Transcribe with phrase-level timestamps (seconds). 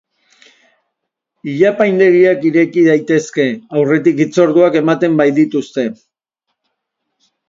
[1.49, 3.45] Ile-apaindegiak ireki daitezke,
[3.81, 5.85] aurretik hitzorduak ematen badituzte.